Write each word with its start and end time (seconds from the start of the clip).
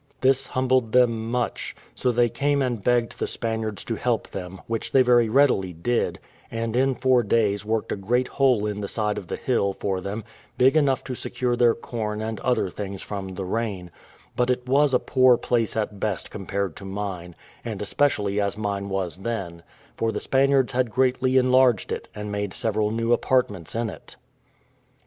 This 0.21 0.47
humbled 0.47 0.93
them 0.93 1.29
much: 1.29 1.75
so 1.93 2.11
they 2.11 2.27
came 2.27 2.63
and 2.63 2.83
begged 2.83 3.19
the 3.19 3.27
Spaniards 3.27 3.83
to 3.83 3.93
help 3.93 4.27
them, 4.27 4.59
which 4.65 4.91
they 4.91 5.03
very 5.03 5.29
readily 5.29 5.73
did; 5.73 6.17
and 6.49 6.75
in 6.75 6.95
four 6.95 7.21
days 7.21 7.63
worked 7.63 7.91
a 7.91 7.95
great 7.95 8.27
hole 8.27 8.65
in 8.65 8.81
the 8.81 8.87
side 8.87 9.19
of 9.19 9.27
the 9.27 9.35
hill 9.35 9.73
for 9.73 10.01
them, 10.01 10.23
big 10.57 10.75
enough 10.75 11.03
to 11.03 11.13
secure 11.13 11.55
their 11.55 11.75
corn 11.75 12.19
and 12.19 12.39
other 12.39 12.67
things 12.71 13.03
from 13.03 13.35
the 13.35 13.45
rain: 13.45 13.91
but 14.35 14.49
it 14.49 14.67
was 14.67 14.91
a 14.95 14.99
poor 14.99 15.37
place 15.37 15.77
at 15.77 15.99
best 15.99 16.31
compared 16.31 16.75
to 16.77 16.83
mine, 16.83 17.35
and 17.63 17.79
especially 17.79 18.41
as 18.41 18.57
mine 18.57 18.89
was 18.89 19.17
then, 19.17 19.61
for 19.95 20.11
the 20.11 20.19
Spaniards 20.19 20.73
had 20.73 20.89
greatly 20.89 21.37
enlarged 21.37 21.91
it, 21.91 22.07
and 22.15 22.31
made 22.31 22.55
several 22.55 22.89
new 22.89 23.13
apartments 23.13 23.75
in 23.75 23.87
it. 23.87 24.15